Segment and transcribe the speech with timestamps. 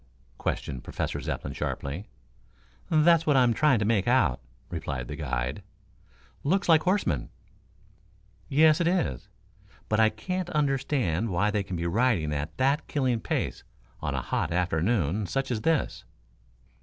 [0.39, 2.07] questioned Professor Zepplin sharply.
[2.89, 4.39] "That's what I'm trying to make out,"
[4.71, 5.61] replied the guide.
[6.43, 7.29] "Looks like horsemen."
[8.49, 9.29] "Yes, it is.
[9.89, 13.63] But I can't understand why they can be riding at that killing pace
[14.01, 16.03] on a hot afternoon such as this."